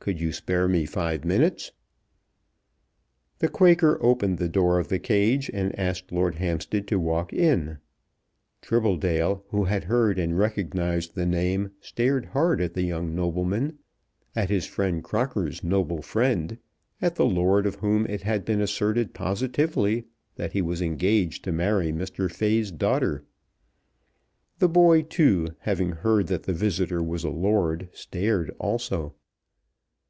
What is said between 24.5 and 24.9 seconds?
The